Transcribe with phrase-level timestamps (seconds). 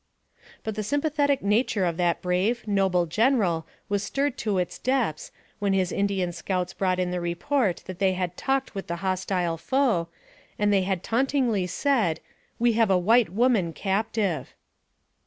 [0.63, 5.73] But the sympathetic nature of that brave, noble General was stirred to its depths, when
[5.73, 10.07] his Indian scouts brought in the report that they had talked with the hostile foe,
[10.57, 12.19] and they had tauntingly said,"
[12.57, 14.55] we have a white woman captive."